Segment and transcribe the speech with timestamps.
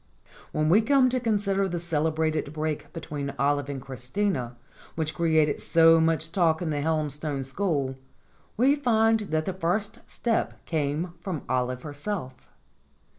[0.51, 4.57] When we come to consider the celebrated break between Olive and Christina,
[4.95, 7.95] which created so much talk in the Helmstone school,
[8.57, 12.47] we find that the first step came from Olive herself.